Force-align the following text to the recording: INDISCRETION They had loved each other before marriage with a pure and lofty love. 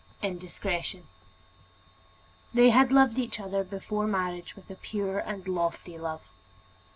INDISCRETION 0.23 1.05
They 2.55 2.71
had 2.71 2.91
loved 2.91 3.19
each 3.19 3.39
other 3.39 3.63
before 3.63 4.07
marriage 4.07 4.55
with 4.55 4.67
a 4.71 4.75
pure 4.75 5.19
and 5.19 5.47
lofty 5.47 5.95
love. 5.99 6.21